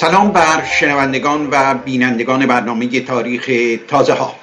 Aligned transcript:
سلام 0.00 0.32
بر 0.32 0.64
شنوندگان 0.64 1.48
و 1.50 1.74
بینندگان 1.74 2.46
برنامه 2.46 3.00
تاریخ 3.00 3.50
تازه 3.88 4.12
ها 4.12 4.36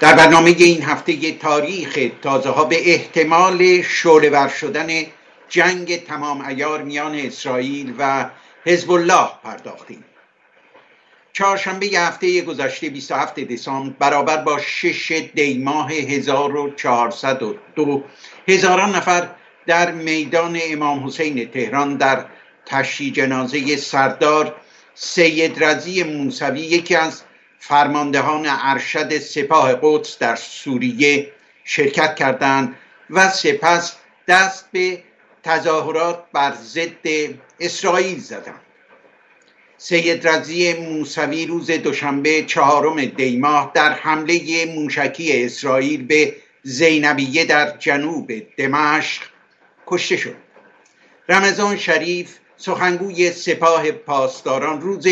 در 0.00 0.14
برنامه 0.14 0.50
این 0.50 0.82
هفته 0.82 1.32
تاریخ 1.32 1.98
تازه 2.22 2.50
ها 2.50 2.64
به 2.64 2.94
احتمال 2.94 3.82
شعله 3.82 4.48
شدن 4.48 4.88
جنگ 5.48 6.04
تمام 6.04 6.46
ایار 6.46 6.82
میان 6.82 7.14
اسرائیل 7.14 7.94
و 7.98 8.30
حزب 8.64 8.90
الله 8.90 9.28
پرداختیم. 9.44 10.04
چهارشنبه 11.32 11.86
هفته 11.86 12.40
گذشته 12.40 12.90
27 12.90 13.40
دسامبر 13.40 13.94
برابر 13.98 14.36
با 14.36 14.58
6 14.58 15.12
دی 15.34 15.58
ماه 15.58 15.92
1402 15.92 18.04
هزاران 18.48 18.96
نفر 18.96 19.28
در 19.66 19.92
میدان 19.92 20.58
امام 20.70 21.06
حسین 21.06 21.50
تهران 21.50 21.96
در 21.96 22.24
تشییع 22.66 23.12
جنازه 23.12 23.76
سردار 23.76 24.54
سید 24.94 25.64
رزی 25.64 26.02
موسوی 26.02 26.60
یکی 26.60 26.96
از 26.96 27.22
فرماندهان 27.58 28.46
ارشد 28.48 29.18
سپاه 29.18 29.74
قدس 29.82 30.18
در 30.18 30.36
سوریه 30.36 31.32
شرکت 31.64 32.16
کردند 32.16 32.76
و 33.10 33.30
سپس 33.30 33.96
دست 34.28 34.68
به 34.72 35.02
تظاهرات 35.42 36.24
بر 36.32 36.52
ضد 36.54 37.06
اسرائیل 37.60 38.18
زدند. 38.18 38.60
سید 39.78 40.28
رزی 40.28 40.74
موسوی 40.74 41.46
روز 41.46 41.70
دوشنبه 41.70 42.42
چهارم 42.42 43.04
دیماه 43.04 43.70
در 43.74 43.92
حمله 43.92 44.64
موشکی 44.74 45.44
اسرائیل 45.44 46.06
به 46.06 46.36
زینبیه 46.62 47.44
در 47.44 47.76
جنوب 47.78 48.32
دمشق 48.56 49.22
کشته 49.86 50.16
شد. 50.16 50.36
رمضان 51.28 51.76
شریف 51.76 52.38
سخنگوی 52.56 53.30
سپاه 53.30 53.90
پاسداران. 53.90 54.80
روز 54.80 55.06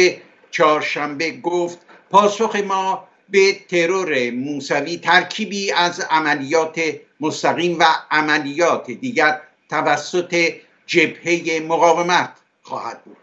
چهارشنبه 0.50 1.30
گفت 1.30 1.78
پاسخ 2.10 2.56
ما 2.56 3.08
به 3.28 3.56
ترور 3.69 4.30
موسوی 4.30 4.96
ترکیبی 4.96 5.72
از 5.72 6.00
عملیات 6.00 6.80
مستقیم 7.20 7.78
و 7.78 7.84
عملیات 8.10 8.91
دیگر 8.91 9.41
توسط 9.70 10.52
جبهه 10.86 11.60
مقاومت 11.69 12.30
خواهد 12.62 13.04
بود. 13.04 13.16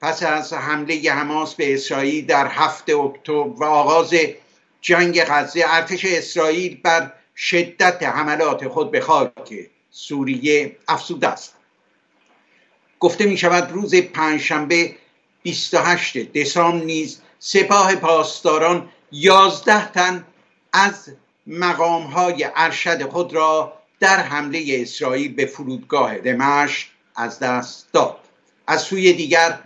پس 0.00 0.22
از 0.22 0.52
حمله 0.52 1.12
حماس 1.12 1.54
به 1.54 1.74
اسرائیل 1.74 2.26
در 2.26 2.46
هفته 2.46 2.96
اکتبر 2.96 3.34
و 3.34 3.64
آغاز 3.64 4.14
جنگ 4.80 5.24
غزه 5.24 5.64
ارتش 5.66 6.04
اسرائیل 6.04 6.80
بر 6.82 7.12
شدت 7.36 8.02
حملات 8.02 8.68
خود 8.68 8.90
به 8.90 9.00
خاک 9.00 9.70
سوریه 9.90 10.76
افزوده 10.88 11.28
است. 11.28 11.54
گفته 13.04 13.26
می 13.26 13.36
شود 13.36 13.72
روز 13.72 13.94
پنجشنبه 13.94 14.94
28 15.42 16.32
دسامبر 16.32 16.84
نیز 16.84 17.20
سپاه 17.38 17.96
پاسداران 17.96 18.88
یازده 19.12 19.92
تن 19.92 20.24
از 20.72 21.12
مقام 21.46 22.02
های 22.02 22.48
ارشد 22.56 23.02
خود 23.02 23.34
را 23.34 23.72
در 24.00 24.16
حمله 24.16 24.64
اسرائیل 24.68 25.34
به 25.34 25.46
فرودگاه 25.46 26.18
دمشق 26.18 26.88
از 27.16 27.38
دست 27.38 27.86
داد. 27.92 28.16
از 28.66 28.82
سوی 28.82 29.12
دیگر 29.12 29.58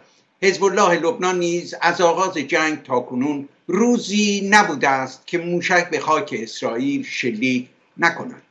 حزب 0.42 0.64
الله 0.64 1.00
لبنان 1.00 1.38
نیز 1.38 1.74
از 1.80 2.00
آغاز 2.00 2.34
جنگ 2.34 2.82
تا 2.82 3.00
کنون 3.00 3.48
روزی 3.66 4.48
نبوده 4.50 4.88
است 4.88 5.26
که 5.26 5.38
موشک 5.38 5.90
به 5.90 6.00
خاک 6.00 6.34
اسرائیل 6.38 7.02
شلیک 7.02 7.68
نکند. 7.96 8.42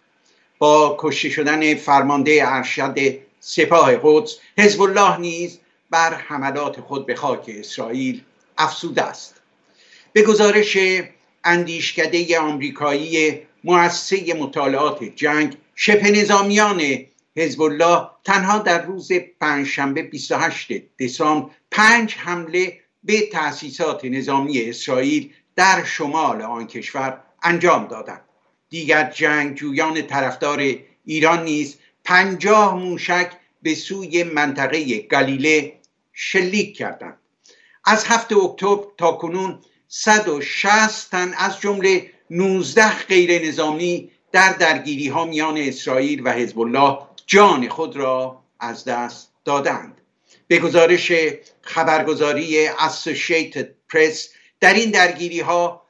با 0.57 0.97
کشته 0.99 1.29
شدن 1.29 1.75
فرمانده 1.75 2.39
ارشد 2.45 3.26
سپاه 3.39 3.97
قدس 4.03 4.37
حزب 4.57 4.81
الله 4.81 5.17
نیز 5.17 5.59
بر 5.89 6.13
حملات 6.13 6.81
خود 6.81 7.05
به 7.05 7.15
خاک 7.15 7.45
اسرائیل 7.47 8.21
افسوده 8.57 9.03
است. 9.03 9.41
به 10.13 10.21
گزارش 10.21 10.77
اندیشکده 11.43 12.39
آمریکایی 12.39 13.41
مؤسسه 13.63 14.33
مطالعات 14.33 15.03
جنگ 15.03 15.57
شبه 15.75 16.11
نظامیان 16.11 16.81
حزب 17.35 17.61
الله 17.61 18.09
تنها 18.23 18.59
در 18.59 18.85
روز 18.85 19.11
پنجشنبه 19.39 20.03
28 20.03 20.71
دسامبر 20.99 21.49
پنج 21.71 22.15
حمله 22.15 22.79
به 23.03 23.21
تأسیسات 23.21 24.05
نظامی 24.05 24.61
اسرائیل 24.61 25.33
در 25.55 25.83
شمال 25.83 26.41
آن 26.41 26.67
کشور 26.67 27.23
انجام 27.43 27.87
دادند. 27.87 28.21
دیگر 28.69 29.11
جنگجویان 29.11 30.01
طرفدار 30.01 30.75
ایران 31.05 31.43
نیز 31.43 31.77
پنجاه 32.07 32.75
موشک 32.75 33.31
به 33.61 33.75
سوی 33.75 34.23
منطقه 34.23 34.97
گلیله 34.97 35.73
شلیک 36.13 36.77
کردند. 36.77 37.17
از 37.85 38.05
هفته 38.05 38.37
اکتبر 38.37 38.87
تا 38.97 39.11
کنون 39.11 39.59
160 39.87 41.11
تن 41.11 41.33
از 41.37 41.59
جمله 41.59 42.11
19 42.29 42.89
غیر 42.89 43.47
نظامی 43.47 44.11
در 44.31 44.53
درگیری 44.53 45.07
ها 45.07 45.25
میان 45.25 45.57
اسرائیل 45.57 46.21
و 46.27 46.31
حزب 46.31 46.59
الله 46.59 46.97
جان 47.25 47.69
خود 47.69 47.95
را 47.97 48.43
از 48.59 48.85
دست 48.85 49.31
دادند. 49.45 50.01
به 50.47 50.59
گزارش 50.59 51.11
خبرگزاری 51.61 52.67
اسوسییتد 52.67 53.69
پرس 53.89 54.29
در 54.59 54.73
این 54.73 54.91
درگیری 54.91 55.39
ها 55.39 55.81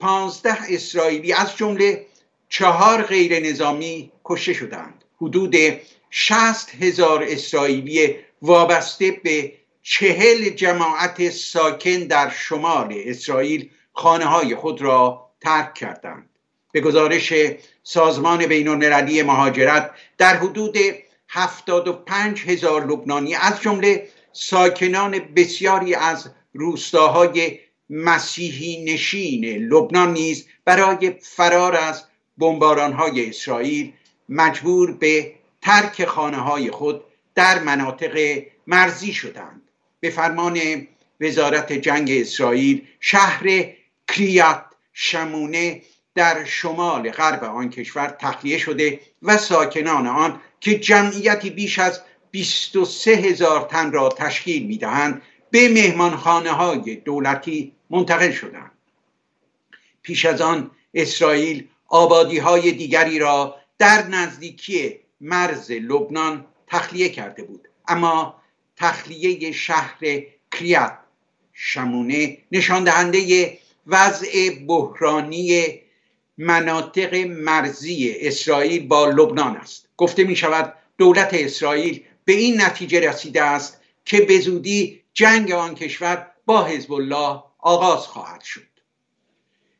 پانزده 0.00 0.58
اسرائیلی 0.68 1.32
از 1.32 1.56
جمله 1.56 2.06
چهار 2.48 3.02
غیر 3.02 3.40
نظامی 3.40 4.12
کشته 4.24 4.52
شدند. 4.52 5.04
حدود 5.20 5.56
شست 6.10 6.74
هزار 6.74 7.24
اسرائیلی 7.28 8.16
وابسته 8.42 9.10
به 9.10 9.52
چهل 9.82 10.48
جماعت 10.48 11.30
ساکن 11.30 11.98
در 11.98 12.30
شمال 12.30 12.94
اسرائیل 13.06 13.70
خانه 13.92 14.24
های 14.24 14.54
خود 14.54 14.82
را 14.82 15.30
ترک 15.40 15.74
کردند. 15.74 16.30
به 16.72 16.80
گزارش 16.80 17.32
سازمان 17.82 18.46
بین 18.46 18.68
المللی 18.68 19.22
مهاجرت 19.22 19.90
در 20.18 20.36
حدود 20.36 20.76
75 21.28 22.44
هزار 22.46 22.86
لبنانی 22.86 23.34
از 23.34 23.60
جمله 23.60 24.08
ساکنان 24.32 25.18
بسیاری 25.18 25.94
از 25.94 26.30
روستاهای 26.52 27.58
مسیحی 27.90 28.84
نشین 28.84 29.44
لبنان 29.44 30.12
نیز 30.12 30.46
برای 30.64 31.14
فرار 31.22 31.76
از 31.76 32.04
بمباران 32.38 32.92
های 32.92 33.28
اسرائیل 33.28 33.92
مجبور 34.30 34.92
به 34.92 35.34
ترک 35.62 36.04
خانه 36.04 36.36
های 36.36 36.70
خود 36.70 37.04
در 37.34 37.58
مناطق 37.58 38.42
مرزی 38.66 39.12
شدند. 39.12 39.62
به 40.00 40.10
فرمان 40.10 40.86
وزارت 41.20 41.72
جنگ 41.72 42.10
اسرائیل 42.10 42.86
شهر 43.00 43.66
کریات 44.08 44.64
شمونه 44.92 45.82
در 46.14 46.44
شمال 46.44 47.10
غرب 47.10 47.44
آن 47.44 47.70
کشور 47.70 48.16
تخلیه 48.18 48.58
شده 48.58 49.00
و 49.22 49.38
ساکنان 49.38 50.06
آن 50.06 50.40
که 50.60 50.78
جمعیتی 50.78 51.50
بیش 51.50 51.78
از 51.78 52.00
23 52.30 53.10
هزار 53.10 53.68
تن 53.70 53.92
را 53.92 54.08
تشکیل 54.08 54.66
می 54.66 54.78
دهند 54.78 55.22
به 55.50 55.68
مهمانخانه 55.68 56.50
های 56.50 56.96
دولتی 56.96 57.72
منتقل 57.90 58.32
شدند. 58.32 58.70
پیش 60.02 60.24
از 60.24 60.40
آن 60.40 60.70
اسرائیل 60.94 61.68
آبادی 61.88 62.38
های 62.38 62.72
دیگری 62.72 63.18
را 63.18 63.59
در 63.80 64.06
نزدیکی 64.06 65.00
مرز 65.20 65.70
لبنان 65.70 66.46
تخلیه 66.66 67.08
کرده 67.08 67.42
بود. 67.42 67.68
اما 67.88 68.42
تخلیه 68.76 69.52
شهر 69.52 69.98
کریات 70.52 70.98
شمونه 71.52 72.38
نشان 72.52 72.84
دهنده 72.84 73.58
وضع 73.86 74.50
بحرانی 74.66 75.80
مناطق 76.38 77.14
مرزی 77.14 78.16
اسرائیل 78.20 78.86
با 78.86 79.06
لبنان 79.06 79.56
است. 79.56 79.88
گفته 79.96 80.24
می 80.24 80.36
شود 80.36 80.74
دولت 80.98 81.30
اسرائیل 81.32 82.04
به 82.24 82.32
این 82.32 82.60
نتیجه 82.60 83.00
رسیده 83.00 83.42
است 83.42 83.80
که 84.04 84.20
به 84.20 84.40
زودی 84.40 85.02
جنگ 85.14 85.52
آن 85.52 85.74
کشور 85.74 86.26
با 86.46 86.64
حزب 86.64 86.92
الله 86.92 87.42
آغاز 87.58 88.00
خواهد 88.00 88.40
شد. 88.40 88.66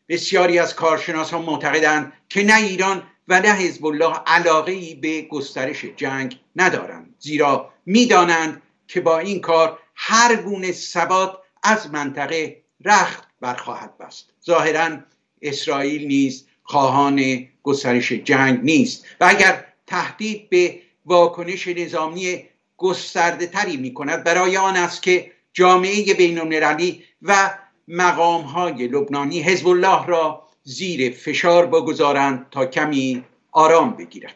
بسیاری 0.09 0.59
از 0.59 0.75
کارشناسان 0.75 1.43
معتقدند 1.43 2.13
که 2.29 2.43
نه 2.43 2.57
ایران 2.57 3.03
و 3.31 3.41
نه 3.41 3.53
حزب 3.53 3.87
الله 3.87 4.15
علاقه 4.27 4.73
ای 4.73 4.95
به 4.95 5.23
گسترش 5.23 5.85
جنگ 5.85 6.39
ندارند. 6.57 7.15
زیرا 7.19 7.73
می‌دانند 7.87 8.63
که 8.89 9.01
با 9.01 9.19
این 9.19 9.41
کار 9.41 9.79
هر 9.95 10.37
گونه 10.37 10.73
ثبات 10.73 11.39
از 11.63 11.91
منطقه 11.91 12.63
رخت 12.85 13.29
برخواهد 13.41 13.99
بست. 13.99 14.33
ظاهرا 14.47 14.99
اسرائیل 15.43 16.07
نیز 16.07 16.47
خواهان 16.63 17.47
گسترش 17.63 18.13
جنگ 18.13 18.61
نیست. 18.63 19.05
و 19.21 19.25
اگر 19.29 19.65
تهدید 19.87 20.51
به 20.51 20.81
واکنش 21.07 21.69
نظامی 21.69 22.45
گسترده 22.77 23.47
تری 23.47 23.77
می 23.77 23.95
کند 23.95 24.25
برای 24.25 24.57
آن 24.57 24.77
است 24.77 25.03
که 25.03 25.33
جامعه 25.53 26.15
بین 26.15 26.39
المللی 26.39 27.05
و 27.23 27.51
مقام 27.89 28.43
های 28.43 28.89
لبنانی 28.89 29.43
حزب 29.43 29.69
الله 29.69 30.07
را 30.07 30.50
زیر 30.71 31.11
فشار 31.11 31.67
بگذارند 31.67 32.47
تا 32.51 32.67
کمی 32.67 33.25
آرام 33.53 33.97
بگیرد. 33.97 34.35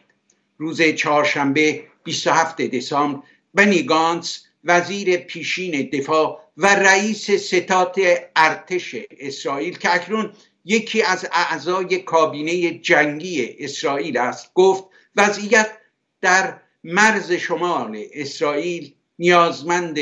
روز 0.57 0.81
چهارشنبه 0.81 1.83
27 2.03 2.61
دسامبر 2.61 3.21
بنی 3.53 3.83
گانس 3.83 4.45
وزیر 4.63 5.17
پیشین 5.17 5.89
دفاع 5.89 6.41
و 6.57 6.67
رئیس 6.67 7.31
ستات 7.31 8.01
ارتش 8.35 8.95
اسرائیل 9.19 9.77
که 9.77 9.95
اکنون 9.95 10.31
یکی 10.65 11.01
از 11.01 11.27
اعضای 11.31 11.97
کابینه 11.97 12.71
جنگی 12.71 13.55
اسرائیل 13.59 14.17
است 14.17 14.51
گفت 14.53 14.83
وضعیت 15.15 15.71
در 16.21 16.57
مرز 16.83 17.31
شمال 17.31 18.03
اسرائیل 18.13 18.93
نیازمند 19.19 19.97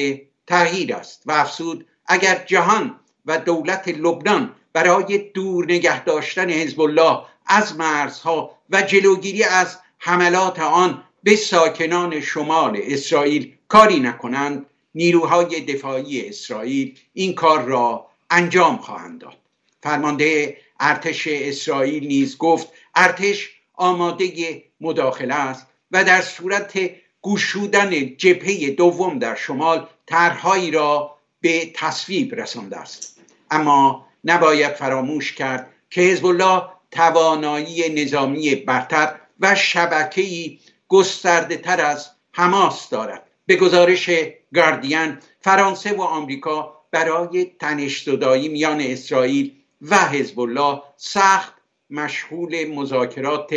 تغییر 0.48 0.96
است 0.96 1.24
و 1.26 1.32
افسود 1.32 1.88
اگر 2.06 2.44
جهان 2.46 3.00
و 3.26 3.38
دولت 3.38 3.88
لبنان 3.88 4.56
برای 4.74 5.18
دور 5.18 5.66
نگه 5.66 6.04
داشتن 6.04 6.50
حزب 6.50 6.82
الله 6.82 7.22
از 7.46 7.76
مرزها 7.76 8.60
و 8.70 8.82
جلوگیری 8.82 9.44
از 9.44 9.78
حملات 9.98 10.60
آن 10.60 11.04
به 11.24 11.36
ساکنان 11.36 12.22
شمال 12.22 12.80
اسرائیل 12.84 13.54
کاری 13.68 14.00
نکنند 14.00 14.66
نیروهای 14.96 15.62
دفاعی 15.62 16.30
اسرائیل 16.30 17.00
این 17.14 17.36
کار 17.36 17.64
را 17.64 18.08
انجام 18.30 18.78
خواهند 18.78 19.22
داد. 19.22 19.38
فرمانده 19.84 20.58
ارتش 20.80 21.28
اسرائیل 21.28 22.08
نیز 22.08 22.38
گفت 22.38 22.68
ارتش 22.96 23.50
آماده 23.74 24.64
مداخله 24.82 25.34
است 25.34 25.68
و 25.92 26.04
در 26.04 26.22
صورت 26.22 26.80
گشودن 27.22 28.16
جبهه 28.16 28.70
دوم 28.70 29.20
در 29.20 29.36
شمال 29.36 29.88
طرحهایی 30.06 30.72
را 30.72 31.16
به 31.42 31.72
تصویب 31.76 32.36
رسانده 32.36 32.78
است. 32.78 33.20
اما 33.52 34.08
نباید 34.24 34.74
فراموش 34.74 35.34
کرد 35.34 35.70
که 35.90 36.02
حزب 36.02 36.26
الله 36.26 36.64
توانایی 36.92 38.04
نظامی 38.04 38.56
برتر 38.56 39.16
و 39.40 39.56
شبکه‌ای 39.56 40.60
گسترده 40.88 41.58
تر 41.58 41.82
از 41.82 42.10
حماس 42.34 42.90
دارد. 42.90 43.28
به 43.46 43.56
گزارش 43.56 44.10
گاردین 44.54 45.18
فرانسه 45.42 45.94
و 45.94 46.02
آمریکا 46.02 46.84
برای 46.92 47.52
تنش 47.60 48.08
میان 48.50 48.82
اسرائیل 48.82 49.52
و 49.82 49.98
حزب 49.98 50.40
الله 50.40 50.82
سخت 50.98 51.54
مشغول 51.90 52.68
مذاکرات 52.68 53.54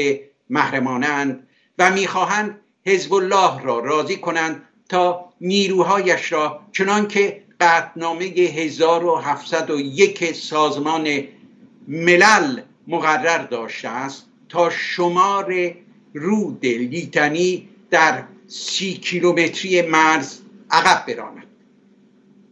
محرمانند 0.51 1.49
و 1.79 1.91
می‌خواهند 1.91 2.61
حزب 2.87 3.15
الله 3.15 3.63
را 3.63 3.79
راضی 3.79 4.17
کنند 4.17 4.69
تا 4.89 5.26
نیروهایش 5.41 6.33
را 6.33 6.61
چنان 6.73 7.09
که 7.09 7.43
قطنامه 7.61 8.25
1701 8.25 10.33
سازمان 10.33 11.09
ملل 11.89 12.61
مقرر 12.87 13.47
داشته 13.47 13.89
است 13.89 14.27
تا 14.49 14.71
شمار 14.71 15.75
رود 16.13 16.67
لیتنی 16.67 17.69
در 17.91 18.25
سی 18.47 18.95
کیلومتری 18.95 19.83
مرز 19.83 20.39
عقب 20.71 21.15
براند. 21.15 21.47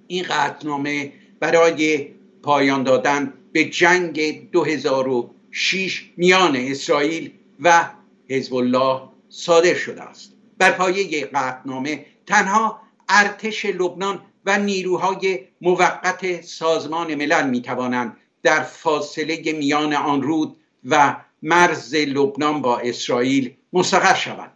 این 0.06 0.25
قطنامه 0.25 1.12
برای 1.40 2.08
پایان 2.42 2.82
دادن 2.82 3.32
به 3.52 3.64
جنگ 3.64 4.50
2006 4.50 6.10
میان 6.16 6.56
اسرائیل 6.56 7.31
و 7.60 7.90
حزب 8.28 8.54
الله 8.54 9.00
صادر 9.28 9.75
شده 9.75 10.02
است. 10.02 10.32
بر 10.58 10.70
پایه 10.70 11.26
قطنامه 11.26 12.06
تنها 12.26 12.81
ارتش 13.09 13.65
لبنان 13.67 14.21
و 14.47 14.59
نیروهای 14.59 15.41
موقت 15.61 16.41
سازمان 16.41 17.15
ملل 17.15 17.50
می 17.50 17.62
توانند 17.62 18.17
در 18.43 18.62
فاصله 18.62 19.53
میان 19.53 19.94
آن 19.94 20.23
رود 20.23 20.56
و 20.85 21.17
مرز 21.43 21.94
لبنان 21.94 22.62
با 22.62 22.79
اسرائیل 22.79 23.55
مستقر 23.73 24.15
شوند. 24.15 24.53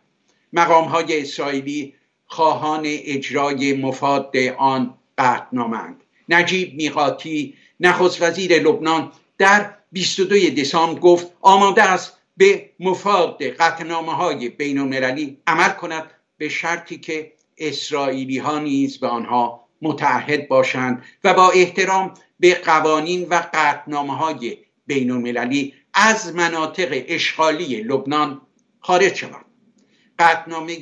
مقام 0.53 0.85
های 0.85 1.23
اسرائیلی 1.23 1.95
خواهان 2.27 2.83
اجرای 2.85 3.73
مفاد 3.73 4.37
آن 4.59 4.95
قطنامند 5.19 6.05
نجیب 6.29 6.75
میقاتی 6.75 7.55
نخست 7.81 8.23
وزیر 8.23 8.63
لبنان 8.63 9.13
در 9.39 9.75
22 9.93 10.51
دسامبر 10.51 11.01
گفت 11.01 11.33
آماده 11.41 11.83
است 11.83 12.13
به 12.37 12.71
مفاد 12.81 13.43
قطنامه 13.43 14.15
های 14.15 14.49
بین 14.49 14.95
عمل 15.47 15.69
کند 15.69 16.11
به 16.39 16.49
شرطی 16.49 16.99
که 16.99 17.33
اسرائیلی 17.59 18.39
ها 18.39 18.59
نیز 18.59 18.99
به 18.99 19.07
آنها 19.07 19.69
متعهد 19.83 20.49
باشند 20.49 21.05
و 21.25 21.35
با 21.35 21.51
احترام 21.51 22.15
به 22.41 22.55
قوانین 22.55 23.29
و 23.29 23.43
قطنامه 23.55 24.17
های 24.17 24.57
بین 24.87 25.11
المللی 25.11 25.75
از 25.95 26.35
مناطق 26.35 27.05
اشغالی 27.09 27.83
لبنان 27.83 28.41
خارج 28.81 29.15
شوند. 29.15 29.45
قطنامه 30.19 30.77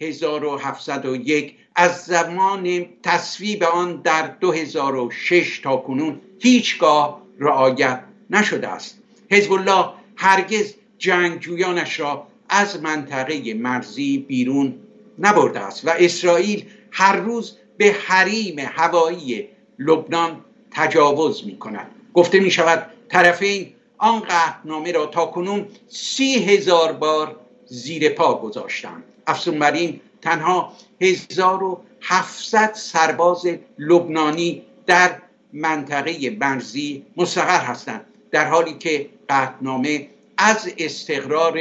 1701 0.00 1.56
از 1.74 2.04
زمان 2.04 2.86
تصویب 3.02 3.64
آن 3.64 4.00
در 4.00 4.26
2006 4.26 5.58
تا 5.58 5.76
کنون 5.76 6.20
هیچگاه 6.38 7.22
رعایت 7.38 8.02
نشده 8.30 8.68
است. 8.68 9.02
حزب 9.30 9.52
الله 9.52 9.86
هرگز 10.16 10.74
جنگجویانش 10.98 12.00
را 12.00 12.26
از 12.48 12.82
منطقه 12.82 13.54
مرزی 13.54 14.18
بیرون 14.18 14.74
نبرده 15.18 15.60
است. 15.60 15.84
و 15.84 15.90
اسرائیل 15.98 16.64
هر 16.90 17.16
روز 17.16 17.56
به 17.76 17.96
حریم 18.06 18.58
هوایی 18.58 19.48
لبنان 19.78 20.44
تجاوز 20.70 21.46
می 21.46 21.58
کند 21.58 21.90
گفته 22.14 22.40
می 22.40 22.50
شود 22.50 22.86
طرفین 23.08 23.72
آن 23.98 24.20
قطنامه 24.20 24.92
را 24.92 25.06
تا 25.06 25.26
کنون 25.26 25.66
سی 25.88 26.34
هزار 26.34 26.92
بار 26.92 27.36
زیر 27.66 28.08
پا 28.08 28.34
گذاشتند 28.34 29.04
افزون 29.26 29.58
بر 29.58 29.72
این 29.72 30.00
تنها 30.22 30.72
1700 31.00 32.72
سرباز 32.74 33.46
لبنانی 33.78 34.62
در 34.86 35.22
منطقه 35.52 36.36
مرزی 36.40 37.06
مستقر 37.16 37.60
هستند 37.60 38.06
در 38.30 38.48
حالی 38.48 38.72
که 38.72 39.08
قطنامه 39.28 40.08
از 40.38 40.72
استقرار 40.78 41.60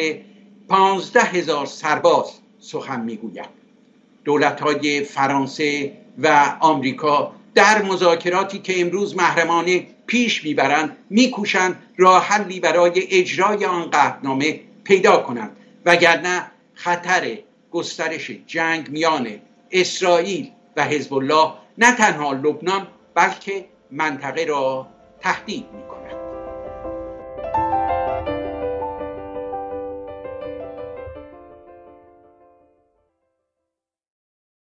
پانزده 0.68 1.22
هزار 1.22 1.66
سرباز 1.66 2.32
سخن 2.66 3.02
می‌گوید. 3.02 3.50
دولت 4.24 4.62
های 4.62 5.04
فرانسه 5.04 5.98
و 6.18 6.58
آمریکا 6.60 7.32
در 7.56 7.82
مذاکراتی 7.82 8.60
که 8.60 8.82
امروز 8.82 9.16
محرمانه 9.16 9.88
پیش 10.08 10.44
می‌برند 10.44 10.98
میکوشند 11.10 11.82
راه 11.98 12.24
حلی 12.24 12.60
برای 12.60 13.08
اجرای 13.12 13.66
آن 13.66 13.90
قطنامه 13.90 14.60
پیدا 14.84 15.18
کنند. 15.18 15.58
وگرنه 15.86 16.52
خطر 16.74 17.38
گسترش 17.72 18.32
جنگ 18.48 18.90
میان 18.90 19.28
اسرائیل 19.72 20.52
و 20.76 20.84
حزب 20.84 21.14
الله 21.14 21.52
نه 21.78 21.96
تنها 21.96 22.34
لبنان 22.34 22.88
بلکه 23.16 23.66
منطقه 23.92 24.46
را 24.46 24.88
تهدید 25.20 25.66
می‌کند. 25.74 26.05